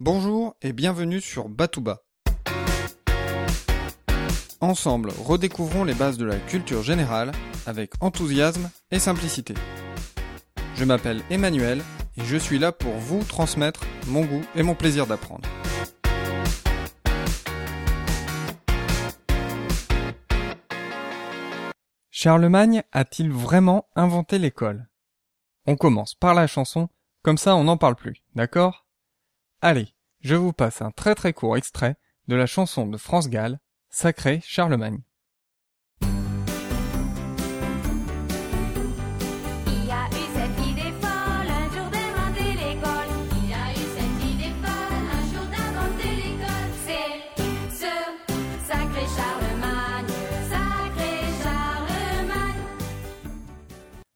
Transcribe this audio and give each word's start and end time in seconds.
Bonjour 0.00 0.54
et 0.62 0.72
bienvenue 0.72 1.20
sur 1.20 1.48
Batouba. 1.48 2.04
Ensemble, 4.60 5.10
redécouvrons 5.10 5.82
les 5.82 5.94
bases 5.94 6.18
de 6.18 6.24
la 6.24 6.36
culture 6.38 6.84
générale 6.84 7.32
avec 7.66 7.90
enthousiasme 8.00 8.70
et 8.92 9.00
simplicité. 9.00 9.54
Je 10.76 10.84
m'appelle 10.84 11.20
Emmanuel 11.30 11.82
et 12.16 12.22
je 12.22 12.36
suis 12.36 12.60
là 12.60 12.70
pour 12.70 12.92
vous 12.92 13.24
transmettre 13.24 13.80
mon 14.06 14.24
goût 14.24 14.44
et 14.54 14.62
mon 14.62 14.76
plaisir 14.76 15.08
d'apprendre. 15.08 15.48
Charlemagne 22.12 22.84
a-t-il 22.92 23.32
vraiment 23.32 23.88
inventé 23.96 24.38
l'école? 24.38 24.88
On 25.66 25.74
commence 25.74 26.14
par 26.14 26.34
la 26.34 26.46
chanson, 26.46 26.88
comme 27.24 27.36
ça 27.36 27.56
on 27.56 27.64
n'en 27.64 27.76
parle 27.76 27.96
plus, 27.96 28.22
d'accord? 28.36 28.84
Allez, 29.60 29.88
je 30.20 30.36
vous 30.36 30.52
passe 30.52 30.82
un 30.82 30.92
très 30.92 31.16
très 31.16 31.32
court 31.32 31.56
extrait 31.56 31.96
de 32.28 32.36
la 32.36 32.46
chanson 32.46 32.86
de 32.86 32.96
France 32.96 33.28
Gall, 33.28 33.58
Sacré 33.90 34.40
Charlemagne. 34.44 35.00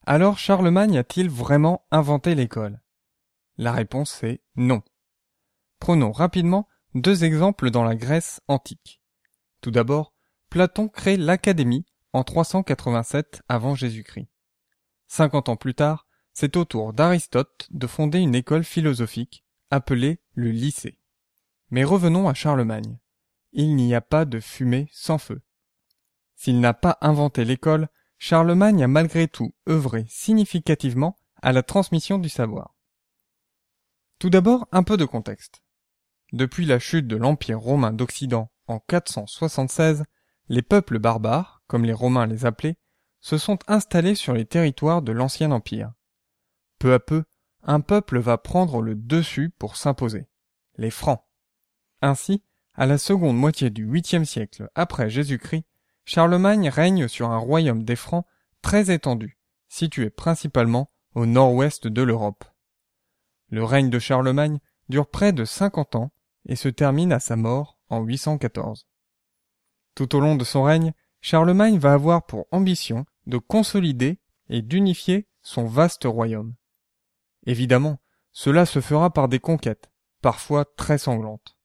Alors 0.06 0.38
Charlemagne 0.38 0.98
a-t-il 0.98 1.28
vraiment 1.28 1.84
inventé 1.90 2.36
l'école? 2.36 2.80
La 3.56 3.72
réponse 3.72 4.22
est 4.22 4.40
non. 4.54 4.82
Prenons 5.82 6.12
rapidement 6.12 6.68
deux 6.94 7.24
exemples 7.24 7.72
dans 7.72 7.82
la 7.82 7.96
Grèce 7.96 8.40
antique. 8.46 9.02
Tout 9.62 9.72
d'abord, 9.72 10.14
Platon 10.48 10.86
crée 10.86 11.16
l'Académie 11.16 11.86
en 12.12 12.22
387 12.22 13.42
avant 13.48 13.74
Jésus-Christ. 13.74 14.28
Cinquante 15.08 15.48
ans 15.48 15.56
plus 15.56 15.74
tard, 15.74 16.06
c'est 16.32 16.56
au 16.56 16.64
tour 16.64 16.92
d'Aristote 16.92 17.66
de 17.72 17.88
fonder 17.88 18.20
une 18.20 18.36
école 18.36 18.62
philosophique 18.62 19.44
appelée 19.72 20.20
le 20.34 20.52
lycée. 20.52 21.00
Mais 21.70 21.82
revenons 21.82 22.28
à 22.28 22.34
Charlemagne. 22.34 23.00
Il 23.50 23.74
n'y 23.74 23.92
a 23.92 24.00
pas 24.00 24.24
de 24.24 24.38
fumée 24.38 24.88
sans 24.92 25.18
feu. 25.18 25.42
S'il 26.36 26.60
n'a 26.60 26.74
pas 26.74 26.96
inventé 27.00 27.44
l'école, 27.44 27.88
Charlemagne 28.18 28.84
a 28.84 28.86
malgré 28.86 29.26
tout 29.26 29.52
œuvré 29.68 30.06
significativement 30.08 31.18
à 31.42 31.50
la 31.50 31.64
transmission 31.64 32.18
du 32.18 32.28
savoir. 32.28 32.76
Tout 34.20 34.30
d'abord, 34.30 34.68
un 34.70 34.84
peu 34.84 34.96
de 34.96 35.04
contexte. 35.04 35.64
Depuis 36.32 36.64
la 36.64 36.78
chute 36.78 37.06
de 37.06 37.16
l'Empire 37.16 37.60
romain 37.60 37.92
d'Occident 37.92 38.50
en 38.66 38.78
476, 38.78 40.04
les 40.48 40.62
peuples 40.62 40.98
barbares, 40.98 41.62
comme 41.66 41.84
les 41.84 41.92
Romains 41.92 42.26
les 42.26 42.46
appelaient, 42.46 42.78
se 43.20 43.36
sont 43.36 43.58
installés 43.68 44.14
sur 44.14 44.32
les 44.32 44.46
territoires 44.46 45.02
de 45.02 45.12
l'ancien 45.12 45.50
empire. 45.50 45.92
Peu 46.78 46.94
à 46.94 46.98
peu, 46.98 47.24
un 47.62 47.80
peuple 47.80 48.18
va 48.18 48.38
prendre 48.38 48.80
le 48.80 48.94
dessus 48.94 49.50
pour 49.58 49.76
s'imposer, 49.76 50.26
les 50.76 50.90
Francs. 50.90 51.22
Ainsi, 52.00 52.42
à 52.74 52.86
la 52.86 52.96
seconde 52.96 53.36
moitié 53.36 53.68
du 53.68 53.86
8e 53.86 54.24
siècle 54.24 54.70
après 54.74 55.10
Jésus-Christ, 55.10 55.64
Charlemagne 56.04 56.68
règne 56.68 57.08
sur 57.08 57.30
un 57.30 57.38
royaume 57.38 57.84
des 57.84 57.94
Francs 57.94 58.26
très 58.62 58.90
étendu, 58.90 59.38
situé 59.68 60.08
principalement 60.08 60.90
au 61.14 61.26
nord-ouest 61.26 61.86
de 61.86 62.02
l'Europe. 62.02 62.44
Le 63.50 63.62
règne 63.62 63.90
de 63.90 63.98
Charlemagne 63.98 64.58
dure 64.88 65.08
près 65.08 65.32
de 65.32 65.44
50 65.44 65.94
ans 65.96 66.10
et 66.46 66.56
se 66.56 66.68
termine 66.68 67.12
à 67.12 67.20
sa 67.20 67.36
mort 67.36 67.78
en 67.88 68.02
814. 68.02 68.86
Tout 69.94 70.16
au 70.16 70.20
long 70.20 70.36
de 70.36 70.44
son 70.44 70.62
règne, 70.62 70.92
Charlemagne 71.20 71.78
va 71.78 71.92
avoir 71.92 72.26
pour 72.26 72.46
ambition 72.50 73.04
de 73.26 73.38
consolider 73.38 74.18
et 74.48 74.62
d'unifier 74.62 75.28
son 75.42 75.66
vaste 75.66 76.04
royaume. 76.04 76.54
Évidemment, 77.46 77.98
cela 78.32 78.66
se 78.66 78.80
fera 78.80 79.12
par 79.12 79.28
des 79.28 79.40
conquêtes, 79.40 79.90
parfois 80.20 80.64
très 80.64 80.98
sanglantes. 80.98 81.58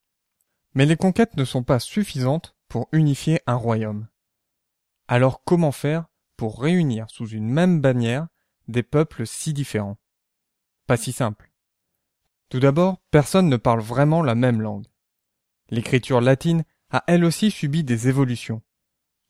Mais 0.73 0.85
les 0.85 0.97
conquêtes 0.97 1.37
ne 1.37 1.45
sont 1.45 1.63
pas 1.63 1.79
suffisantes 1.79 2.55
pour 2.67 2.87
unifier 2.91 3.41
un 3.47 3.55
royaume. 3.55 4.07
Alors 5.07 5.43
comment 5.43 5.71
faire 5.71 6.05
pour 6.35 6.61
réunir 6.61 7.09
sous 7.09 7.27
une 7.27 7.49
même 7.49 7.81
bannière 7.81 8.27
des 8.67 8.83
peuples 8.83 9.25
si 9.25 9.53
différents? 9.53 9.97
Pas 10.85 10.97
si 10.97 11.11
simple. 11.11 11.51
Tout 12.49 12.59
d'abord, 12.59 13.01
personne 13.11 13.49
ne 13.49 13.57
parle 13.57 13.81
vraiment 13.81 14.23
la 14.23 14.35
même 14.35 14.61
langue. 14.61 14.87
L'écriture 15.69 16.21
latine 16.21 16.63
a 16.89 17.03
elle 17.07 17.25
aussi 17.25 17.51
subi 17.51 17.83
des 17.83 18.07
évolutions. 18.07 18.61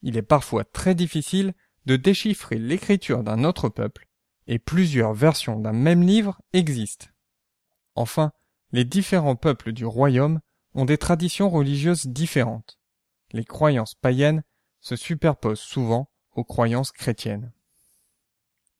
Il 0.03 0.17
est 0.17 0.21
parfois 0.21 0.63
très 0.63 0.93
difficile 0.93 1.53
de 1.85 1.95
déchiffrer 1.95 2.57
l'écriture 2.57 3.23
d'un 3.23 3.43
autre 3.43 3.69
peuple, 3.69 4.07
et 4.45 4.59
plusieurs 4.59 5.13
versions 5.13 5.59
d'un 5.59 5.73
même 5.73 6.03
livre 6.03 6.39
existent. 6.53 7.07
Enfin, 7.95 8.31
les 8.71 8.85
différents 8.85 9.35
peuples 9.35 9.71
du 9.71 9.85
royaume 9.85 10.39
ont 10.75 10.85
des 10.85 10.97
traditions 10.97 11.49
religieuses 11.49 12.05
différentes. 12.05 12.77
Les 13.31 13.45
croyances 13.45 13.95
païennes 13.95 14.43
se 14.79 14.95
superposent 14.95 15.59
souvent 15.59 16.09
aux 16.35 16.43
croyances 16.43 16.91
chrétiennes. 16.91 17.51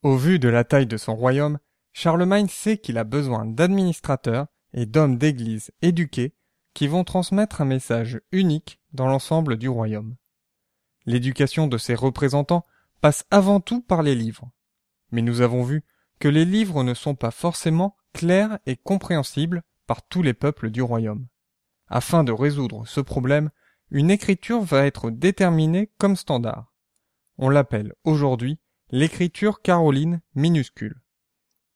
Au 0.04 0.16
vu 0.16 0.38
de 0.38 0.48
la 0.48 0.64
taille 0.64 0.86
de 0.86 0.98
son 0.98 1.16
royaume, 1.16 1.58
Charlemagne 2.00 2.48
sait 2.48 2.78
qu'il 2.78 3.00
a 3.00 3.04
besoin 3.04 3.44
d'administrateurs 3.44 4.46
et 4.72 4.86
d'hommes 4.86 5.18
d'église 5.18 5.72
éduqués 5.82 6.36
qui 6.76 6.88
vont 6.88 7.04
transmettre 7.04 7.60
un 7.60 7.66
message 7.66 8.22
unique 8.32 8.80
dans 8.94 9.08
l'ensemble 9.08 9.58
du 9.58 9.68
royaume. 9.68 10.16
L'éducation 11.08 11.66
de 11.66 11.80
ses 11.80 11.96
représentants 11.96 12.68
passe 13.02 13.26
avant 13.32 13.62
tout 13.62 13.82
par 13.82 14.04
les 14.04 14.14
livres. 14.14 14.52
Mais 15.10 15.24
nous 15.24 15.42
avons 15.42 15.64
vu 15.64 15.84
que 16.20 16.28
les 16.28 16.46
livres 16.46 16.84
ne 16.84 16.94
sont 16.94 17.16
pas 17.16 17.32
forcément 17.32 17.98
clairs 18.14 18.60
et 18.68 18.76
compréhensibles 18.76 19.64
par 19.88 20.08
tous 20.08 20.22
les 20.22 20.36
peuples 20.36 20.70
du 20.70 20.84
royaume. 20.84 21.26
Afin 21.88 22.24
de 22.24 22.32
résoudre 22.32 22.86
ce 22.86 23.02
problème, 23.02 23.50
une 23.90 24.12
écriture 24.12 24.62
va 24.62 24.86
être 24.86 25.10
déterminée 25.10 25.90
comme 25.98 26.16
standard. 26.16 26.72
On 27.40 27.50
l'appelle 27.50 27.96
aujourd'hui 28.04 28.60
l'écriture 28.92 29.64
caroline 29.64 30.22
minuscule. 30.36 31.02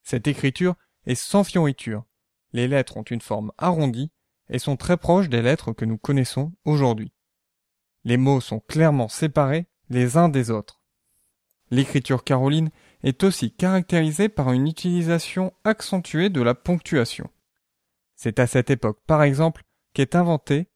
Cette 0.03 0.27
écriture 0.27 0.75
est 1.05 1.15
sans 1.15 1.43
fioriture. 1.43 2.05
Les 2.53 2.67
lettres 2.67 2.97
ont 2.97 3.03
une 3.03 3.21
forme 3.21 3.51
arrondie 3.57 4.11
et 4.49 4.59
sont 4.59 4.77
très 4.77 4.97
proches 4.97 5.29
des 5.29 5.41
lettres 5.41 5.71
que 5.71 5.85
nous 5.85 5.97
connaissons 5.97 6.53
aujourd'hui. 6.65 7.13
Les 8.03 8.17
mots 8.17 8.41
sont 8.41 8.59
clairement 8.59 9.07
séparés 9.07 9.67
les 9.89 10.17
uns 10.17 10.29
des 10.29 10.51
autres. 10.51 10.81
L'écriture 11.69 12.23
caroline 12.23 12.69
est 13.03 13.23
aussi 13.23 13.53
caractérisée 13.53 14.27
par 14.27 14.51
une 14.51 14.67
utilisation 14.67 15.53
accentuée 15.63 16.29
de 16.29 16.41
la 16.41 16.53
ponctuation. 16.53 17.29
C'est 18.15 18.39
à 18.39 18.47
cette 18.47 18.69
époque, 18.69 18.99
par 19.07 19.23
exemple, 19.23 19.63
qu'est 19.93 20.15
inventé 20.15 20.69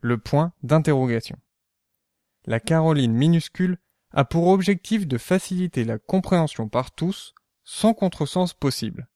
le 0.00 0.18
point 0.18 0.52
d'interrogation. 0.62 1.38
La 2.46 2.60
caroline 2.60 3.12
minuscule 3.12 3.78
a 4.12 4.24
pour 4.24 4.48
objectif 4.48 5.06
de 5.06 5.18
faciliter 5.18 5.84
la 5.84 5.98
compréhension 5.98 6.68
par 6.68 6.92
tous 6.92 7.34
sans 7.66 7.92
contresens 7.92 8.54
possible. 8.54 9.08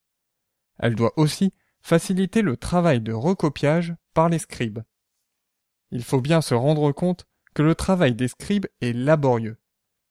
Elle 0.79 0.97
doit 0.97 1.15
aussi 1.17 1.55
faciliter 1.81 2.43
le 2.43 2.57
travail 2.59 3.01
de 3.01 3.13
recopiage 3.13 3.95
par 4.13 4.29
les 4.29 4.41
scribes. 4.41 4.81
Il 5.91 6.05
faut 6.05 6.21
bien 6.21 6.43
se 6.43 6.55
rendre 6.55 6.93
compte 6.93 7.27
que 7.55 7.63
le 7.63 7.75
travail 7.75 8.15
des 8.15 8.29
scribes 8.29 8.67
est 8.81 8.93
laborieux. 8.93 9.59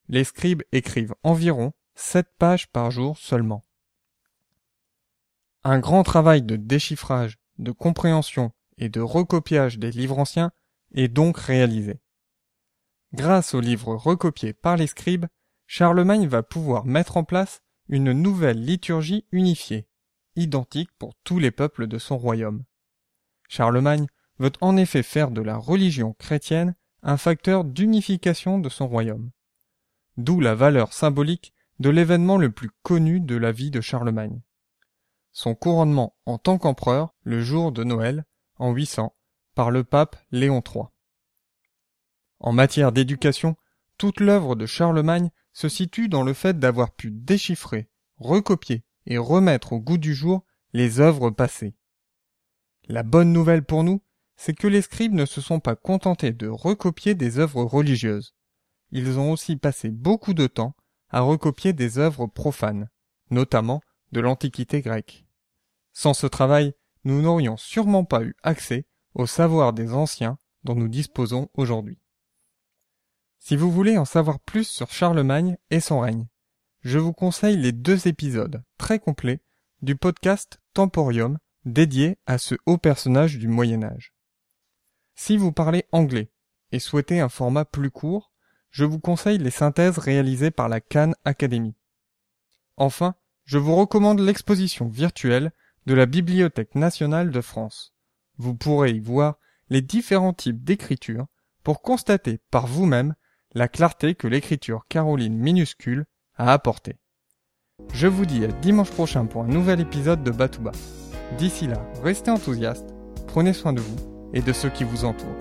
Les 0.07 0.23
scribes 0.23 0.63
écrivent 0.71 1.13
environ 1.21 1.73
7 1.95 2.27
pages 2.37 2.67
par 2.67 2.91
jour 2.91 3.17
seulement. 3.17 3.63
Un 5.63 5.79
grand 5.79 6.03
travail 6.03 6.41
de 6.41 6.55
déchiffrage, 6.55 7.37
de 7.57 7.71
compréhension 7.71 8.51
et 8.77 8.87
de 8.89 9.01
recopiage 9.01 9.77
des 9.77 9.91
livres 9.91 10.17
anciens 10.17 10.51
est 10.95 11.09
donc 11.09 11.37
réalisé. 11.37 11.99
Grâce 13.13 13.53
aux 13.53 13.59
livres 13.59 13.95
recopiés 13.95 14.53
par 14.53 14.77
les 14.77 14.87
scribes, 14.87 15.25
Charlemagne 15.67 16.27
va 16.27 16.41
pouvoir 16.41 16.85
mettre 16.85 17.17
en 17.17 17.25
place 17.25 17.61
une 17.89 18.13
nouvelle 18.13 18.63
liturgie 18.63 19.25
unifiée, 19.31 19.87
identique 20.35 20.91
pour 20.99 21.15
tous 21.23 21.39
les 21.39 21.51
peuples 21.51 21.87
de 21.87 21.97
son 21.97 22.17
royaume. 22.17 22.63
Charlemagne 23.47 24.07
veut 24.37 24.51
en 24.61 24.77
effet 24.77 25.03
faire 25.03 25.31
de 25.31 25.41
la 25.41 25.57
religion 25.57 26.13
chrétienne 26.13 26.75
un 27.01 27.17
facteur 27.17 27.63
d'unification 27.63 28.59
de 28.59 28.69
son 28.69 28.87
royaume. 28.87 29.31
D'où 30.17 30.39
la 30.39 30.53
valeur 30.53 30.93
symbolique 30.93 31.53
de 31.79 31.89
l'événement 31.89 32.37
le 32.37 32.51
plus 32.51 32.69
connu 32.83 33.19
de 33.19 33.35
la 33.35 33.51
vie 33.51 33.71
de 33.71 33.81
Charlemagne. 33.81 34.41
Son 35.31 35.55
couronnement 35.55 36.15
en 36.25 36.37
tant 36.37 36.57
qu'empereur 36.57 37.15
le 37.23 37.41
jour 37.41 37.71
de 37.71 37.83
Noël, 37.83 38.25
en 38.57 38.71
800, 38.71 39.15
par 39.55 39.71
le 39.71 39.83
pape 39.83 40.17
Léon 40.31 40.61
III. 40.65 40.85
En 42.39 42.51
matière 42.51 42.91
d'éducation, 42.91 43.55
toute 43.97 44.19
l'œuvre 44.19 44.55
de 44.55 44.65
Charlemagne 44.65 45.29
se 45.59 45.67
situe 45.67 46.07
dans 46.07 46.23
le 46.23 46.33
fait 46.33 46.57
d'avoir 46.57 46.89
pu 46.93 47.11
déchiffrer, 47.11 47.89
recopier 48.15 48.85
et 49.05 49.17
remettre 49.17 49.73
au 49.73 49.81
goût 49.81 49.97
du 49.97 50.15
jour 50.15 50.45
les 50.71 51.01
œuvres 51.01 51.31
passées. 51.31 51.75
La 52.87 53.03
bonne 53.03 53.33
nouvelle 53.33 53.65
pour 53.65 53.83
nous, 53.83 54.01
c'est 54.37 54.53
que 54.53 54.67
les 54.67 54.81
scribes 54.81 55.13
ne 55.13 55.25
se 55.25 55.41
sont 55.41 55.59
pas 55.59 55.75
contentés 55.75 56.31
de 56.31 56.47
recopier 56.47 57.13
des 57.13 57.39
œuvres 57.39 57.61
religieuses. 57.61 58.33
Ils 58.91 59.19
ont 59.19 59.33
aussi 59.33 59.57
passé 59.57 59.89
beaucoup 59.89 60.33
de 60.33 60.47
temps 60.47 60.77
à 61.09 61.19
recopier 61.19 61.73
des 61.73 61.97
œuvres 61.97 62.27
profanes, 62.27 62.87
notamment 63.29 63.81
de 64.13 64.21
l'Antiquité 64.21 64.79
grecque. 64.79 65.25
Sans 65.91 66.13
ce 66.13 66.27
travail, 66.27 66.73
nous 67.03 67.21
n'aurions 67.21 67.57
sûrement 67.57 68.05
pas 68.05 68.23
eu 68.23 68.33
accès 68.43 68.87
au 69.13 69.25
savoir 69.25 69.73
des 69.73 69.91
anciens 69.91 70.37
dont 70.63 70.75
nous 70.75 70.87
disposons 70.87 71.49
aujourd'hui. 71.53 71.99
Si 73.39 73.55
vous 73.55 73.71
voulez 73.71 73.97
en 73.97 74.05
savoir 74.05 74.39
plus 74.39 74.67
sur 74.67 74.91
Charlemagne 74.91 75.57
et 75.71 75.79
son 75.79 76.01
règne, 76.01 76.27
je 76.81 76.99
vous 76.99 77.13
conseille 77.13 77.57
les 77.57 77.71
deux 77.71 78.07
épisodes 78.07 78.63
très 78.77 78.99
complets 78.99 79.41
du 79.81 79.95
podcast 79.95 80.59
Temporium 80.73 81.39
dédié 81.65 82.17
à 82.25 82.37
ce 82.37 82.55
haut 82.65 82.77
personnage 82.77 83.37
du 83.37 83.47
Moyen 83.47 83.83
Âge. 83.83 84.13
Si 85.15 85.35
vous 85.35 85.51
parlez 85.51 85.85
anglais 85.91 86.31
et 86.71 86.79
souhaitez 86.79 87.19
un 87.21 87.29
format 87.29 87.65
plus 87.65 87.91
court, 87.91 88.31
je 88.71 88.85
vous 88.85 88.99
conseille 88.99 89.39
les 89.39 89.51
synthèses 89.51 89.97
réalisées 89.97 90.51
par 90.51 90.69
la 90.69 90.81
Khan 90.81 91.13
Academy. 91.25 91.75
Enfin, 92.77 93.15
je 93.45 93.57
vous 93.57 93.75
recommande 93.75 94.19
l'exposition 94.19 94.87
virtuelle 94.87 95.51
de 95.85 95.93
la 95.93 96.05
Bibliothèque 96.05 96.75
nationale 96.75 97.31
de 97.31 97.41
France. 97.41 97.93
Vous 98.37 98.53
pourrez 98.53 98.91
y 98.91 98.99
voir 98.99 99.39
les 99.69 99.81
différents 99.81 100.33
types 100.33 100.63
d'écriture 100.63 101.25
pour 101.63 101.81
constater 101.81 102.39
par 102.51 102.67
vous-même 102.67 103.15
la 103.53 103.67
clarté 103.67 104.15
que 104.15 104.27
l'écriture 104.27 104.85
caroline 104.89 105.37
minuscule 105.37 106.05
a 106.35 106.53
apportée. 106.53 106.97
Je 107.93 108.07
vous 108.07 108.25
dis 108.25 108.43
à 108.43 108.47
dimanche 108.47 108.91
prochain 108.91 109.25
pour 109.25 109.43
un 109.43 109.47
nouvel 109.47 109.79
épisode 109.79 110.23
de 110.23 110.31
Batouba. 110.31 110.71
D'ici 111.37 111.67
là, 111.67 111.81
restez 112.03 112.31
enthousiastes, 112.31 112.93
prenez 113.27 113.53
soin 113.53 113.73
de 113.73 113.81
vous 113.81 114.29
et 114.33 114.41
de 114.41 114.53
ceux 114.53 114.69
qui 114.69 114.83
vous 114.83 115.05
entourent. 115.05 115.37